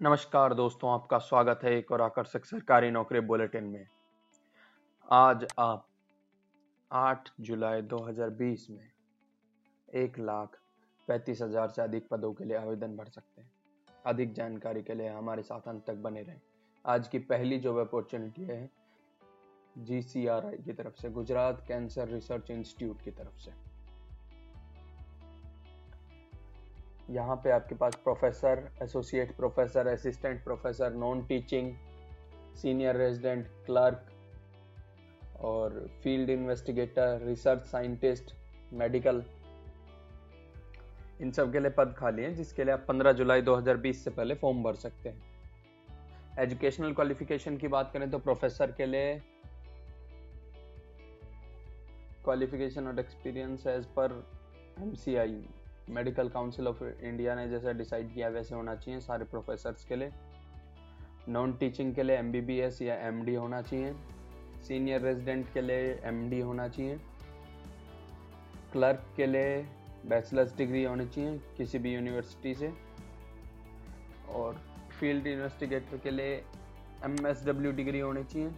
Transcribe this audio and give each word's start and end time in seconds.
नमस्कार 0.00 0.52
दोस्तों, 0.54 0.90
आपका 0.90 1.18
स्वागत 1.18 1.60
है 1.64 1.72
एक 1.78 1.90
और 1.92 2.00
आकर्षक 2.00 2.44
सरकारी 2.44 2.90
नौकरी 2.90 3.20
बुलेटिन 3.20 3.64
में। 3.64 3.86
आज 5.08 5.46
आप 5.58 5.86
8 6.90 7.28
जुलाई 7.40 7.82
2020 7.82 8.66
में 8.70 8.88
एक 9.88 10.18
लाख 10.18 10.56
पैंतीस 11.08 11.42
हज़ार 11.42 11.68
से 11.68 11.82
अधिक 11.82 12.08
पदों 12.08 12.32
के 12.32 12.44
लिए 12.44 12.56
आवेदन 12.56 12.96
भर 12.96 13.08
सकते 13.08 13.42
हैं। 13.42 13.50
अधिक 14.06 14.32
जानकारी 14.32 14.82
के 14.82 14.94
लिए 14.94 15.08
हमारे 15.08 15.42
साथ 15.42 15.68
अंत 15.68 15.84
तक 15.86 15.96
बने 15.98 16.22
रहें। 16.22 16.40
आज 16.84 17.08
की 17.08 17.18
पहली 17.18 17.58
जॉब 17.58 17.78
अपॉर्चुनिटी 17.78 18.44
है 18.44 18.70
जीसीआरआई 19.76 20.56
की 20.56 20.72
तरफ़ 20.72 20.94
से, 20.94 21.10
गुजरात 21.10 21.64
कैंसर 21.68 22.08
रिसर्च 22.08 22.50
इंस्टीट्यूट 22.50 23.02
की 23.02 23.10
तरफ़ 23.10 23.36
से। 23.36 23.69
यहाँ 27.10 27.36
पे 27.44 27.50
आपके 27.50 27.74
पास 27.74 27.94
professor 28.04 28.68
associate 28.82 29.36
professor 29.36 29.86
assistant 29.86 30.42
professor 30.44 30.92
non 30.94 31.24
teaching 31.26 31.72
senior 32.56 32.96
resident 32.96 33.46
clerk 33.66 34.06
और 35.40 35.78
field 36.02 36.30
investigator 36.30 37.20
research 37.26 37.64
scientist 37.66 38.32
medical 38.72 39.22
इन 41.20 41.30
सब 41.32 41.52
के 41.52 41.60
लिए 41.60 41.70
पद 41.70 41.94
खाली 41.98 42.22
हैं, 42.22 42.34
जिसके 42.34 42.64
लिए 42.64 42.72
आप 42.74 42.86
15 42.86 43.12
जुलाई 43.12 43.42
2020 43.42 44.04
से 44.04 44.10
पहले 44.10 44.34
फॉर्म 44.34 44.62
भर 44.62 44.74
सकते 44.74 45.08
हैं। 45.08 45.22
एजुकेशनल 46.38 46.92
क्वालिफिकेशन 46.94 47.56
की 47.56 47.68
बात 47.68 47.90
करें 47.92 48.10
तो 48.10 48.18
प्रोफेसर 48.18 48.72
के 48.72 48.86
लिए 48.86 49.14
क्वालिफिकेशन 52.24 52.86
और 52.86 53.00
एक्सपीरियंस 53.00 53.66
एज 53.66 53.84
पर 53.98 54.22
MCI 54.82 55.42
medical 55.90 56.28
council 56.28 56.68
of 56.68 56.82
India 56.84 57.34
ने 57.34 57.48
जैसा 57.48 57.72
डिसाइड 57.72 58.14
किया, 58.14 58.28
वैसे 58.28 58.54
होना 58.54 58.74
चाहिए 58.74 59.00
सारे 59.00 59.24
प्रोफेसर्स 59.24 59.84
के 59.84 59.96
लिए। 59.96 60.12
नॉन 61.28 61.52
टीचिंग 61.52 61.94
के 61.94 62.02
लिए 62.02 62.16
एमबीबीएस 62.16 62.82
या 62.82 62.94
एमडी 62.94 63.34
होना 63.34 63.62
चाहिए। 63.62 63.94
सीनियर 64.62 65.00
रेजिडेंट 65.00 65.52
के 65.52 65.60
लिए 65.60 66.00
एमडी 66.04 66.40
होना 66.40 66.68
चाहिए। 66.68 66.98
क्लर्क 68.72 69.04
के 69.16 69.26
लिए 69.26 69.62
बैचलर्स 70.06 70.56
डिग्री 70.56 70.84
होनी 70.84 71.06
चाहिए 71.06 71.40
किसी 71.56 71.78
भी 71.78 71.94
यूनिवर्सिटी 71.94 72.54
से। 72.54 72.72
और 74.28 74.54
फ़ील्ड 75.00 75.26
इन्वेस्टिगेटर 75.26 75.98
के 75.98 76.10
लिए 76.10 76.36
एमएसडब्ल्यू 77.04 77.72
डिग्री 77.72 78.00
होनी 78.00 78.24
चाहिए। 78.24 78.50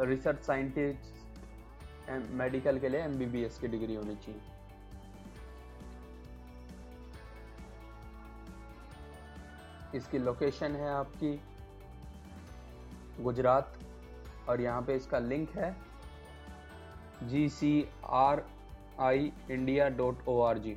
रिसर्च 0.00 0.40
साइंटिस्ट 0.40 2.10
मेडिकल 2.10 2.78
के 2.78 2.88
लिए 2.88 3.00
एमबीबीएस 3.00 3.58
की 3.58 3.68
डिग्री 3.68 3.94
होनी 3.94 4.14
चाहिए। 4.16 4.40
इसकी 9.94 10.18
लोकेशन 10.18 10.76
है 10.76 10.88
आपकी 10.90 11.38
गुजरात, 13.20 13.72
और 14.48 14.60
यहाँ 14.60 14.82
पे 14.82 14.94
इसका 14.96 15.18
लिंक 15.18 15.50
है 15.50 15.74
G 17.22 17.48
C 17.48 17.86
R 18.04 18.42
I 19.00 19.32
India 19.50 19.88
dot 19.90 20.28
O 20.28 20.40
R 20.42 20.58
G 20.58 20.76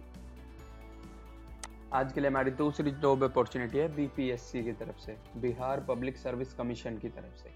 आज 1.94 2.14
के 2.14 2.22
लिए 2.22 2.30
हमारी 2.30 2.52
दूसरी 2.54 2.92
जॉब 2.94 3.24
अपॉर्चुनिटी 3.24 3.78
है 3.78 3.88
बीपीएससी 3.96 4.64
की 4.64 4.72
तरफ़ 4.74 5.00
से, 5.00 5.18
बिहार 5.38 5.80
पब्लिक 5.80 6.18
सर्विस 6.18 6.54
कमीशन 6.54 6.98
की 6.98 7.10
तरफ़ 7.10 7.36
से। 7.36 7.50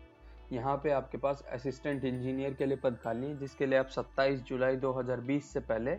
यहाँ 0.51 0.75
पे 0.77 0.91
आपके 0.91 1.17
पास 1.17 1.43
असिस्टेंट 1.53 2.03
इंजीनियर 2.05 2.53
के 2.53 2.65
लिए 2.65 2.77
पद 2.77 2.97
खाली 3.03 3.27
है, 3.27 3.37
जिसके 3.37 3.65
लिए 3.65 3.79
आप 3.79 3.89
27 3.89 4.41
जुलाई 4.47 4.75
2020 4.77 5.51
से 5.53 5.59
पहले 5.61 5.95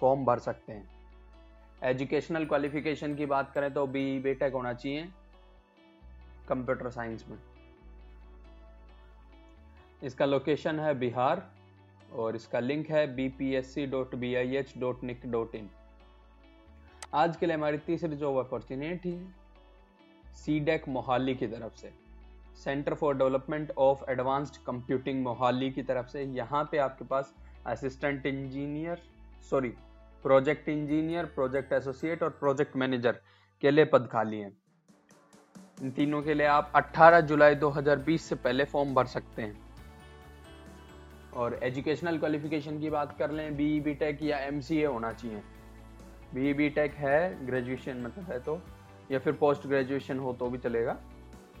फॉर्म 0.00 0.24
भर 0.24 0.38
सकते 0.38 0.72
हैं। 0.72 0.88
एजुकेशनल 1.82 2.44
क्वालिफिकेशन 2.46 3.14
की 3.14 3.26
बात 3.26 3.50
करें 3.52 3.72
तो 3.72 3.86
बी 3.86 4.18
बेटेक 4.20 4.52
होना 4.52 4.72
चाहिए, 4.74 5.08
कंप्यूटर 6.48 6.90
साइंस 6.90 7.24
में। 7.28 7.38
इसका 10.02 10.24
लोकेशन 10.24 10.80
है 10.80 10.94
बिहार 10.98 11.46
और 12.14 12.36
इसका 12.36 12.60
लिंक 12.60 12.90
है 12.90 13.06
B 13.16 13.28
P 13.28 13.52
S 13.54 13.74
C 13.74 13.86
dot 13.86 14.14
B 14.14 14.34
I 14.34 14.56
H 14.56 14.72
dot 14.78 15.04
nic 15.04 15.26
dot 15.26 15.54
in 15.54 15.68
आज 17.14 17.36
के 17.36 17.46
लिए 17.46 17.56
हमारी 17.56 17.78
तीसरी 17.78 18.16
job 18.16 18.36
opportunity 18.38 19.18
C 20.36 20.58
DAC 20.60 20.88
Mohali 20.88 21.34
की 21.34 21.46
तरफ़ 21.46 21.74
से। 21.76 21.92
Centre 22.56 22.94
for 22.94 23.16
development 23.16 23.70
of 23.78 24.10
advanced 24.10 24.56
computing 24.66 25.22
Mohali 25.24 25.70
की 25.70 25.82
तरफ़ 25.82 26.06
से। 26.08 26.22
यहाँ 26.24 26.68
पे 26.72 26.78
आपके 26.78 27.04
पास 27.04 27.34
assistant 27.66 28.26
engineer 28.26 29.02
sorry 29.50 29.72
project 30.22 30.68
engineer, 30.68 31.24
project 31.24 31.72
associate 31.72 32.22
और 32.22 32.30
प्रोजेक्ट 32.30 32.76
मैनेजर 32.76 33.20
के 33.60 33.70
लिए 33.70 33.84
पद 33.84 34.08
खाली 34.12 34.38
हैं। 34.38 34.56
इन 35.82 35.90
तीनों 35.90 36.22
के 36.22 36.34
लिए 36.34 36.46
आप 36.46 36.72
18 36.74 37.20
जुलाई 37.20 37.54
2020 37.54 38.24
से 38.24 38.34
पहले 38.34 38.64
फॉर्म 38.64 38.94
भर 38.94 39.06
सकते 39.06 39.42
हैं। 39.42 39.66
और 41.34 41.58
एजुकेशनल 41.62 42.18
क्वालिफिकेशन 42.18 42.80
की 42.80 42.90
बात 42.90 43.18
कर 43.18 43.30
लें 43.30 43.56
बी 43.56 43.80
बी 43.80 43.94
टेक 43.94 44.22
या 44.22 44.38
एम 44.38 44.60
सी 44.60 44.78
ए 44.78 44.84
होना 44.84 45.12
चाहिए। 45.12 45.42
बी 46.34 46.54
बी 46.54 46.68
टेक 46.70 46.94
है, 46.94 47.46
ग्रेजुएशन 47.46 47.96
मतलब 47.96 48.24
है 48.24 48.38
तो 48.40 48.60
या 49.12 49.18
फिर 49.18 49.32
पोस्ट 49.32 49.66
ग्रेजुएशन 49.66 50.18
हो 50.18 50.32
तो 50.32 50.50
भी 50.50 50.58
चलेगा। 50.58 50.92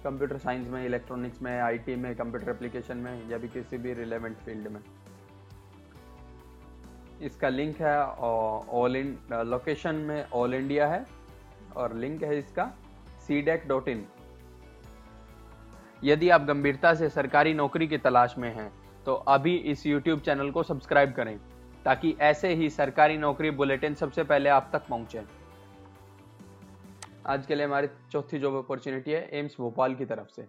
कंप्यूटर 0.04 0.38
साइंस 0.38 0.68
में, 0.68 0.84
इलेक्ट्रॉनिक्स 0.84 1.42
में, 1.42 1.60
आईटी 1.60 1.96
में, 1.96 2.14
कंप्यूटर 2.16 2.50
एप्लीकेशन 2.50 2.96
में, 2.96 3.28
या 3.28 3.38
भी 3.38 3.48
किसी 3.48 3.78
भी 3.78 3.92
रिलेवेंट 3.92 4.36
फ़ील्ड 4.36 4.68
में। 4.68 4.80
इसका 7.20 7.48
लिंक 7.48 7.80
है 7.80 7.98
ऑल 8.72 8.96
इन 8.96 9.16
लोकेशन 9.46 9.94
में 10.06 10.30
ऑल 10.32 10.54
इंडिया 10.54 10.86
है, 10.88 11.04
और 11.76 11.94
लिंक 11.94 12.22
है 12.22 12.38
इसका 12.38 12.72
सी 13.26 13.40
डेक 13.42 13.66
डॉट 13.68 13.88
इन 13.88 14.06
यदि 16.02 16.28
आप 16.30 16.42
गंभीरता 16.44 16.92
से 16.94 17.08
सरकारी 17.10 17.54
नौकरी 17.54 17.86
की 17.88 17.98
तलाश 17.98 18.34
में 18.38 18.52
हैं 18.54 18.70
तो 19.06 19.14
अभी 19.14 19.54
इस 19.64 19.86
YouTube 19.86 20.20
चैनल 20.20 20.50
को 20.50 20.62
सब्सक्राइब 20.62 21.12
करें, 21.14 21.38
ताकि 21.84 22.14
ऐसे 22.22 22.52
ही 22.54 22.68
सरकारी 22.70 23.16
नौकरी 23.18 23.50
बुलेटिन 23.52 23.94
सबसे 23.94 24.22
पहले 24.24 24.48
आप 24.50 24.70
तक 24.72 24.86
पहुँचे। 24.88 25.22
आज 27.26 27.46
के 27.46 27.54
लिए 27.54 27.66
हमारी 27.66 27.88
चौथी 28.12 28.38
जॉब 28.38 28.54
अपॉर्चुनिटी 28.56 29.10
है 29.10 29.28
एम्स 29.32 29.56
भोपाल 29.58 29.94
की 29.94 30.04
तरफ़ 30.04 30.28
से। 30.30 30.46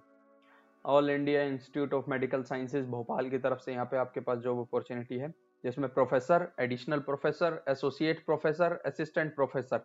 All 0.86 1.10
India 1.10 1.42
institute 1.44 1.94
of 1.94 2.10
medical 2.10 2.44
sciences 2.44 2.88
Bhopal 2.88 3.30
की 3.30 3.38
तरफ़ 3.40 3.60
से 3.60 3.74
यहाँ 3.74 3.86
पे 3.86 3.98
आपके 3.98 4.20
पास 4.20 4.38
जॉब 4.40 4.60
अपॉर्चुनिटी 4.60 5.18
है। 5.18 5.34
जिसमें 5.68 5.88
professor, 5.94 6.48
additional 6.60 7.00
professor, 7.00 7.64
associate 7.70 8.24
professor, 8.26 8.74
assistant 8.86 9.34
professor 9.36 9.78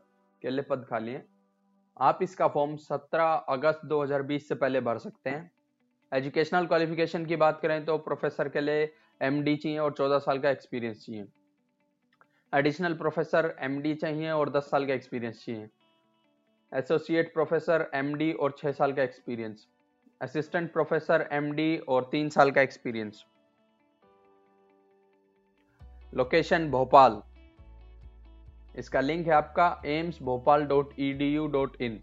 के 0.43 0.51
लिए 0.51 0.63
पद 0.63 0.85
खाली 0.91 1.13
हैं। 1.13 1.25
आप 1.97 2.19
इसका 2.23 2.47
फॉर्म 2.49 2.77
17 2.77 3.33
अगस्त 3.49 3.81
2020 3.85 4.49
से 4.49 4.55
पहले 4.55 4.81
भर 4.81 4.99
सकते 4.99 5.31
हैं। 5.31 5.51
एजुकेशनल 6.13 6.67
क्वालिफिकेशन 6.67 7.25
की 7.27 7.37
बात 7.37 7.59
करें 7.61 7.85
तो 7.85 7.97
प्रोफेसर 7.99 8.49
के 8.49 8.61
लिए 8.61 8.93
एमडी 9.21 9.57
चाहिए 9.57 9.79
और 9.79 9.93
14 9.93 10.19
साल 10.19 10.39
का 10.39 10.51
एक्सपीरियंस 10.51 11.05
चाहिए। 11.07 11.27
एडिशनल 12.53 12.95
प्रोफेसर 12.95 13.55
एमडी 13.61 13.95
चाहिए 13.97 14.31
और 14.31 14.51
10 14.51 14.71
साल 14.71 14.87
का 14.87 14.95
एक्सपीरियंस 14.95 15.45
चाहिए। 15.45 15.69
एसोसिएट 16.73 17.35
प्रोफेसर 17.35 17.89
एमडी 17.95 18.33
और 18.33 18.57
6 18.59 18.73
साल 18.73 18.93
का 18.93 19.03
एक्सपीरियंस 19.03 19.67
असिस्टेंट 20.21 20.73
प्रोफेसर 20.73 21.29
एमडी 21.33 21.77
और 21.89 22.09
3 22.13 22.29
साल 22.29 22.51
का 22.51 22.63
एक्सपीरियंस 22.63 23.25
लोकेशन 26.13 26.69
भोपाल 26.71 27.21
इसका 28.79 29.01
लिंक 29.01 29.27
है 29.27 29.33
आपका 29.33 29.67
AIIMS 29.87 30.19
Bhopal 30.23 30.65
dot 30.67 30.91
E 30.99 31.13
D 31.13 31.29
U 31.35 31.47
dot 31.47 31.81
in 31.83 31.99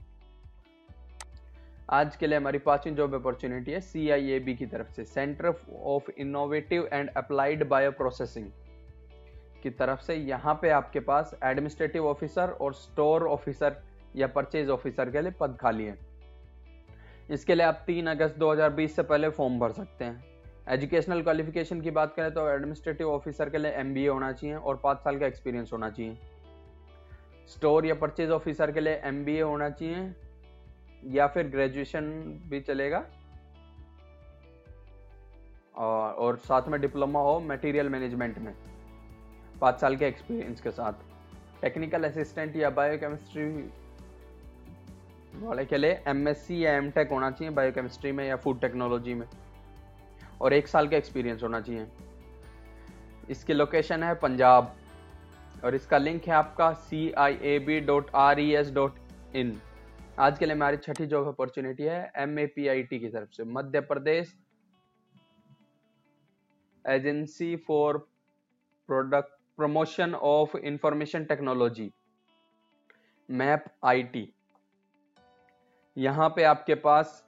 आज 1.90 2.16
के 2.16 2.28
लिए 2.28 2.38
हमारी 2.38 2.58
पांचवी 2.60 2.94
जॉब 2.96 3.14
अपॉर्चुनिटी 3.16 3.72
है 3.72 3.82
सी 3.82 4.10
आई 4.10 4.32
ए 4.32 4.40
बी 4.40 4.56
की 4.56 4.66
तरफ़ 4.66 4.92
से 4.94 5.04
centre 5.06 5.48
of 5.48 6.10
innovative 6.18 6.88
and 6.94 7.10
applied 7.18 7.68
bio 7.70 7.92
processing 7.92 8.48
की 9.64 9.70
तरफ़ 9.70 10.02
से। 10.02 10.16
यहाँ 10.16 10.54
पे 10.62 10.70
आपके 10.70 11.00
पास 11.02 11.36
एडमिनिस्ट्रेटिव 11.44 12.08
ऑफिसर 12.08 12.50
और 12.52 12.74
स्टोर 12.74 13.28
ऑफिसर 13.28 13.76
या 14.16 14.28
परचेज 14.28 14.70
ऑफिसर 14.70 15.10
के 15.12 15.22
लिए 15.22 15.32
पद 15.40 15.58
खाली 15.62 15.86
है। 15.86 15.98
इसके 17.30 17.56
लिए 17.56 17.66
आप 17.66 17.86
3 17.88 18.08
अगस्त 18.08 18.38
2020 18.38 18.96
से 18.96 19.04
पहले 19.04 19.30
फॉर्म 19.30 19.60
भर 19.60 19.72
सकते 19.72 20.06
हैं। 20.06 20.29
एजुकेशनल 20.68 21.22
क्वालिफिकेशन 21.22 21.82
की 21.82 21.92
बात 21.92 22.14
करें 22.14 22.34
तो 22.34 22.48
एडमिनिस्ट्रेटिव 22.50 23.10
ऑफिसर 23.10 23.50
के 23.50 23.58
लिए 23.58 23.72
एमबीए 23.72 24.08
होना 24.08 24.32
चाहिए 24.32 24.56
और 24.56 24.80
पाँच 24.84 24.98
साल 24.98 25.20
का 25.20 25.26
एक्सपीरियंस 25.26 25.70
होना 25.74 25.90
चाहिए। 25.90 26.18
स्टोर 27.48 27.86
या 27.86 27.96
परचेज 27.96 28.30
ऑफिसर 28.30 28.72
के 28.72 28.80
लिए 28.80 29.02
एमबीए 29.04 29.42
होना 29.42 29.70
चाहिए 29.70 30.14
या 31.04 31.28
फिर 31.28 31.48
ग्रेजुएशन 31.48 32.02
भी 32.50 32.60
चलेगा। 32.62 33.06
और, 35.76 36.38
साथ 36.38 36.68
में 36.68 36.82
डिप्लोमा 36.82 37.20
हो 37.20 37.40
मटेरियल 37.40 37.90
मैनेजमेंट 37.90 38.38
में 38.38 38.54
पाँच 39.62 39.80
साल 39.80 39.96
के 39.98 40.06
एक्सपीरियंस 40.06 40.62
के 40.62 40.72
साथ। 40.72 40.94
टेक्निकल 41.62 42.04
असिस्टेंट 42.04 42.56
या 42.56 42.70
बायोकेमिस्ट्री 42.70 43.46
वाले 45.46 45.66
के 45.66 45.78
लिए 45.78 46.02
एमएससी 46.08 46.66
या 46.66 46.72
एमटेक 46.74 47.10
होना 47.10 47.32
चाहिए 47.32 47.54
बायोकेमिस्ट्री 47.54 48.12
में 48.12 48.28
या 48.28 48.36
फ़ूड 48.36 48.60
टेक्नोलॉजी 48.62 49.14
में। 49.14 49.28
और 50.42 50.54
एक 50.54 50.68
साल 50.68 50.88
का 50.88 50.98
एक्सपीरियंस 50.98 51.44
होना 51.44 51.62
चाहिए। 51.62 51.88
इसकी 53.30 53.54
लोकेशन 53.54 54.04
है 54.04 54.14
पंजाब 54.18 54.76
और 55.64 55.76
इसका 55.76 55.98
लिंक 55.98 56.28
है 56.28 56.34
आपका 56.34 56.72
C 56.74 57.12
I 57.18 57.38
A 57.44 57.58
B 57.60 57.80
dot 57.82 58.10
R 58.16 58.40
E 58.40 58.50
S 58.56 58.72
dot 58.74 59.00
in 59.36 59.60
आज 60.20 60.40
के 60.40 60.46
लिए 60.46 60.56
हमारी 60.56 60.78
छठी 60.78 61.06
जॉब 61.08 61.28
अपॉर्चुनिटी 61.28 61.84
है 61.84 62.12
M 62.18 62.40
A 62.40 62.46
P 62.56 62.68
I 62.68 62.84
T 62.84 63.00
की 63.00 63.10
तरफ़ 63.10 63.30
से। 63.32 63.44
Madhya 63.46 63.80
Pradesh 63.82 64.34
agency 66.86 67.56
for 67.68 67.98
product 68.90 69.38
promotion 69.58 70.14
of 70.16 70.58
information 70.58 71.26
technology 71.26 71.92
map 73.30 73.66
IT 73.86 74.28
यहाँ 75.98 76.30
पे 76.36 76.44
आपके 76.44 76.76
पास 76.78 77.24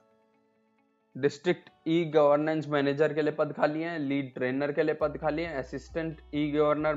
डिस्ट्रिक्ट 1.16 1.68
ई 1.88 2.04
गवर्नेंस 2.04 2.68
मैनेजर 2.68 3.12
के 3.14 3.22
लिए 3.22 3.32
पद 3.32 3.52
खाली 3.52 3.82
हैं, 3.82 3.98
लीड 3.98 4.32
ट्रेनर 4.34 4.72
के 4.72 4.82
लिए 4.82 4.94
पद 4.94 5.16
खाली 5.16 5.42
हैं, 5.42 5.54
assistant 5.54 6.20
E 6.34 6.50
governor, 6.50 6.94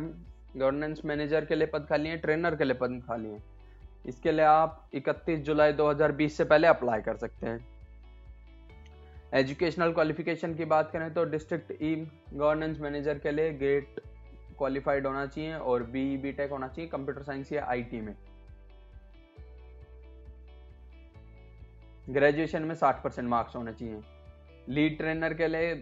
governance 0.58 1.02
manager 1.06 1.46
के 1.46 1.56
लिए 1.56 1.68
पद 1.68 1.86
खाली 1.90 2.10
हैं, 2.10 2.20
ट्रेनर 2.22 2.56
के 2.56 2.64
लिए 2.64 2.74
पद 2.74 3.02
खाली 3.08 3.30
हैं। 3.30 3.44
इसके 4.06 4.32
लिए 4.32 4.46
आप 4.46 4.90
31 4.96 5.40
जुलाई 5.40 5.74
2020 5.74 6.38
से 6.38 6.44
पहले 6.44 6.68
अप्लाई 6.68 7.02
कर 7.02 7.18
सकते 7.18 7.48
हैं। 7.48 7.68
एजुकेशनल 9.34 9.92
क्वालिफिकेशन 9.92 10.54
की 10.56 10.66
बात 10.66 10.92
करें 10.92 11.14
तो 11.14 11.24
डिस्ट्रिक्ट 11.26 11.72
ई 11.72 11.96
गवर्नेंस 12.34 12.80
मैनेजर 12.80 13.18
के 13.18 13.32
लिए 13.32 13.54
गेट 13.54 14.00
क्वालिफाइड 14.58 15.08
होना 15.08 15.26
चाहिए 15.26 15.54
और 15.54 15.84
बी 15.84 16.06
बी 16.18 16.32
टेक 16.32 16.52
होना 16.52 16.68
चाहिए, 16.68 16.90
कंप्यूटर 16.90 17.24
साइंस 17.24 17.52
या 17.54 17.66
आईटी 17.66 18.02
में। 18.02 18.16
ग्रेजुएशन 22.10 22.64
में 22.64 22.76
60 22.76 23.04
परसेंट 23.04 23.30
मार्क्स 23.30 23.56
होने 23.56 23.74
चाहिए। 23.74 24.02
लीड 24.70 24.98
ट्रेनर 24.98 25.34
के 25.34 25.48
लिए 25.48 25.76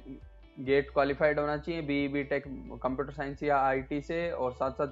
गेट 0.59 0.89
क्वालिफाइड 0.89 1.39
होना 1.39 1.57
चाहिए, 1.57 1.81
B 1.81 2.07
B 2.07 2.23
tech 2.23 2.43
computer 2.83 3.13
science 3.13 3.43
या 3.43 3.57
आईटी 3.57 4.01
से, 4.01 4.31
और 4.31 4.51
साथ 4.51 4.71
साथ 4.71 4.87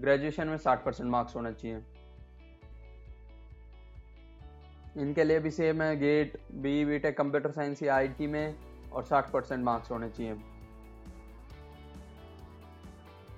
ग्रेजुएशन 0.00 0.48
में 0.48 0.56
60 0.56 0.84
परसेंट 0.84 1.10
मार्क्स 1.10 1.36
होना 1.36 1.50
चाहिए। 1.52 1.82
इनके 4.96 5.24
लिए 5.24 5.38
भी 5.38 5.50
सेम 5.50 5.82
है, 5.82 5.96
GATE, 5.96 6.40
B 6.52 6.84
B 6.84 6.98
tech 6.98 7.16
computer 7.18 7.50
science 7.50 7.82
या 7.82 7.94
आईटी 7.94 8.26
में, 8.26 8.54
और 8.92 9.04
60 9.04 9.30
परसेंट 9.30 9.64
मार्क्स 9.64 9.90
होने 9.90 10.10
चाहिए। 10.10 10.34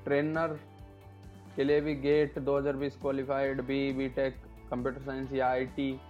ट्रेनर 0.05 0.59
के 1.57 1.65
लिए 1.65 1.81
भी 1.81 1.95
GATE 1.95 2.39
2020 2.39 2.97
qualified, 2.97 3.61
B 3.61 3.93
B 3.93 4.09
tech 4.09 4.37
computer 4.73 5.03
science 5.03 5.33
या 5.33 5.49
आईटी 5.49 6.01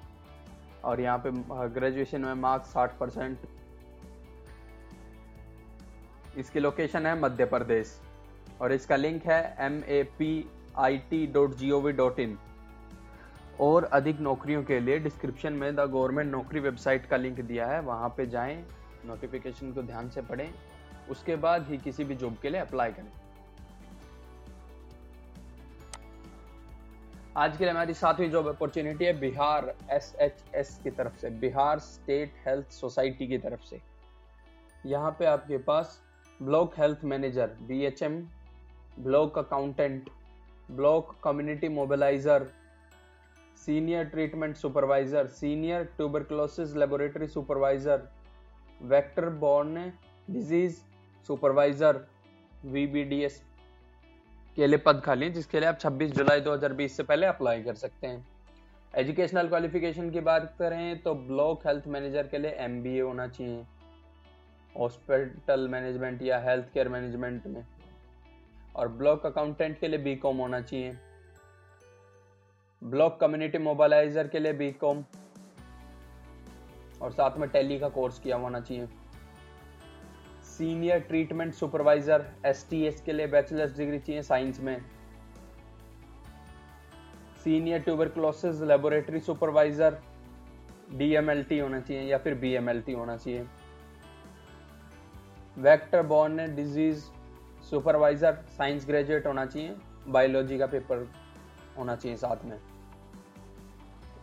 और 0.85 1.01
यहाँ 1.01 1.19
पे 1.27 1.31
ग्रेजुएशन 1.75 2.21
में 2.21 2.35
मार्क्स 2.37 2.73
60 2.75 2.99
परसेंट। 3.01 3.39
इसकी 6.39 6.61
लोकेशन 6.61 7.07
है 7.07 7.19
मध्य 7.21 7.45
प्रदेश, 7.47 7.99
और 8.61 8.73
इसका 8.73 8.97
लिंक 8.97 9.27
है 9.27 9.57
M 9.61 9.83
A 9.87 10.03
P 10.19 10.45
I 10.79 10.99
T 11.11 11.27
dot 11.33 11.55
G 11.57 11.71
O 11.71 11.81
V 11.81 11.93
dot 11.93 12.19
in 12.21 12.39
और 13.61 13.85
अधिक 13.95 14.21
नौकरियों 14.21 14.63
के 14.65 14.79
लिए 14.81 14.99
डिस्क्रिप्शन 14.99 15.53
में 15.53 15.75
द 15.75 15.81
गवर्नमेंट 15.81 16.31
नौकरी 16.33 16.61
वेबसाइट 16.61 17.07
का 17.07 17.17
लिंक 17.17 17.41
दिया 17.41 17.67
है, 17.67 17.81
वहाँ 17.81 18.09
पे 18.17 18.27
जाएँ 18.27 18.57
नोटिफिकेशन 19.07 19.73
को 19.73 19.83
ध्यान 19.83 20.09
से 20.11 20.23
पढ़ें, 20.23 20.53
उसके 21.11 21.37
बाद 21.37 21.67
ही 21.69 21.79
किसी 21.79 22.05
भी 22.05 22.15
जॉब 22.15 22.37
के 22.43 22.51
लिए 22.51 22.61
अप्लाई 22.61 22.93
करें। 22.93 23.11
आज 27.37 27.57
के 27.57 27.65
लिए 27.65 27.71
हमारी 27.71 27.95
सातवीं 27.95 28.29
जॉब 28.31 28.47
अपॉर्चुनिटी 28.49 29.05
है 29.05 29.13
बिहार 29.21 29.73
एस 29.93 30.15
एच 30.21 30.43
एस 30.55 30.79
की 30.83 30.91
तरफ़ 30.91 31.17
से, 31.19 31.29
बिहार 31.31 31.79
स्टेट 31.79 32.33
हेल्थ 32.47 32.71
सोसाइटी 32.71 33.27
की 33.27 33.39
तरफ़ 33.39 33.61
से। 33.69 33.81
यहाँ 34.85 35.11
पे 35.19 35.27
आपके 35.27 35.59
पास 35.69 35.99
block 36.41 36.75
health 36.79 37.05
manager 37.05 37.57
B 37.69 37.81
H 37.87 38.03
M 38.03 38.21
block 38.99 39.39
accountant 39.39 40.11
block 40.71 41.15
community 41.25 41.69
mobiliser 41.69 42.47
senior 43.65 44.05
treatment 44.07 44.57
supervisor 44.57 45.27
senior 45.41 45.85
tuberculosis 45.97 46.75
laboratory 46.77 47.27
supervisor 47.29 48.09
vector 48.81 49.29
borne 49.47 49.93
disease 50.29 50.77
supervisor 51.29 52.07
VBDS 52.67 53.43
के 54.57 54.67
लिए 54.67 54.79
पद 54.79 55.01
खाली 55.01 55.27
हैं, 55.27 55.33
जिसके 55.33 55.61
लिए 55.61 55.69
आप 55.69 55.79
26 55.79 56.11
जुलाई 56.11 56.41
2020 56.41 56.97
से 56.97 57.03
पहले 57.03 57.27
अप्लाई 57.27 57.63
कर 57.63 57.75
सकते 57.75 58.07
हैं। 58.07 58.27
एजुकेशनल 58.95 59.49
क्वालिफिकेशन 59.49 60.11
की 60.11 60.21
बात 60.21 60.55
करें 60.59 61.03
तो 61.03 61.15
ब्लॉक 61.15 61.67
हेल्थ 61.67 61.87
मैनेजर 61.87 62.27
के 62.27 62.39
लिए 62.39 62.51
एमबीए 62.51 63.01
होना 63.01 63.27
चाहिए। 63.29 63.65
हॉस्पिटल 64.79 65.69
मैनेजमेंट 65.69 66.23
या 66.23 66.39
हेल्थ 66.39 66.73
केयर 66.75 66.89
मैनेजमेंट 66.89 67.47
में। 67.47 67.67
और 68.77 68.89
ब्लॉक 68.89 69.27
अकाउंटेंट 69.27 69.79
के 69.79 69.89
लिए 69.89 69.99
बी 69.99 70.21
होना 70.25 70.61
चाहिए। 70.61 70.99
ब्लॉक 72.85 73.21
कम्युनिटी 73.21 73.59
मोबालाइजर 73.59 74.29
के 74.29 74.39
लिए 74.39 74.53
बी 74.53 74.71
और 77.03 77.13
साथ 77.13 77.39
में 77.39 77.49
टेली 77.49 77.79
का 77.79 77.89
कोर्स 77.89 78.19
किया 78.19 78.37
होना 78.37 78.61
चाहिए। 78.61 78.89
सीनियर 80.53 80.99
ट्रीटमेंट 81.01 81.55
सुपरवाइजर 81.55 82.25
एस 82.47 82.67
के 83.05 83.13
लिए 83.13 83.27
बैचलर्स 83.27 83.77
डिग्री 83.77 83.99
चाहिए 83.99 84.23
साइंस 84.23 84.61
में। 84.61 84.77
Senior 87.45 87.81
tuberculosis 87.81 88.61
laboratory 88.63 89.21
supervisor 89.21 89.99
DMLT 90.93 91.59
होना 91.59 91.81
चाहिए 91.81 92.03
या 92.03 92.19
फिर 92.19 92.35
बीएमएलटी 92.35 92.93
होना 92.93 93.17
चाहिए। 93.17 93.47
Vector 95.57 96.03
borne 96.07 96.55
disease 96.57 97.05
supervisor 97.71 98.45
science 98.57 98.87
graduate 98.87 99.27
होना 99.27 99.47
चाहिए। 99.47 99.77
बायोलॉजी 100.09 100.59
का 100.59 100.67
पेपर 100.67 101.09
होना 101.79 101.97
चाहिए 101.97 102.17
साथ 102.17 102.45
में। 102.45 102.59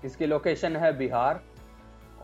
इसकी 0.06 0.26
लोकेशन 0.26 0.76
है 0.76 0.98
बिहार 0.98 1.44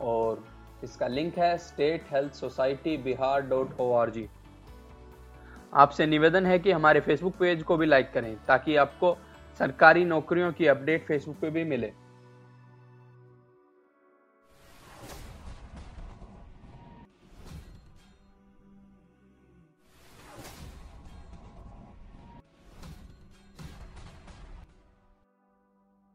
और 0.00 0.44
इसका 0.84 1.06
लिंक 1.06 1.38
है 1.38 1.56
state 1.58 2.04
health 2.12 2.32
society 2.32 2.96
Bihar 2.96 3.40
dot 3.40 3.80
O 3.80 3.92
R 3.92 4.10
G. 4.10 4.26
आपसे 5.74 6.06
निवेदन 6.06 6.46
है 6.46 6.58
कि 6.58 6.72
हमारे 6.72 7.00
फेसबुक 7.00 7.36
पेज 7.36 7.62
को 7.62 7.76
भी 7.76 7.86
लाइक 7.86 8.12
करें 8.12 8.34
ताकि 8.48 8.76
आपको 8.76 9.16
सरकारी 9.60 10.04
नौकरियों 10.04 10.52
की 10.52 10.66
अपडेट 10.66 11.06
फेसबुक 11.06 11.36
पे 11.36 11.50
भी 11.50 11.64
मिले। 11.64 11.92